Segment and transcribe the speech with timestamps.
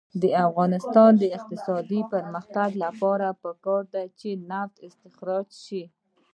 [0.21, 5.83] د افغانستان د اقتصادي پرمختګ لپاره پکار ده چې نفت استخراج شي.